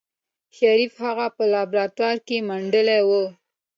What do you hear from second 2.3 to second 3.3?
منډلې وه.